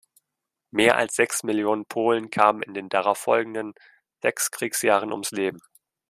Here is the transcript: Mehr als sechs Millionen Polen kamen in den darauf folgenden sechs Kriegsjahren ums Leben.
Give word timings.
Mehr 0.71 0.97
als 0.97 1.13
sechs 1.13 1.43
Millionen 1.43 1.85
Polen 1.85 2.31
kamen 2.31 2.63
in 2.63 2.73
den 2.73 2.89
darauf 2.89 3.19
folgenden 3.19 3.75
sechs 4.23 4.49
Kriegsjahren 4.49 5.11
ums 5.11 5.29
Leben. 5.29 5.59